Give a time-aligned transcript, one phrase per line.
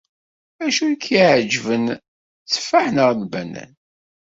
[0.65, 1.85] Acu i k-iɛeǧben,
[2.43, 3.71] tteffaḥ neɣ lbanan?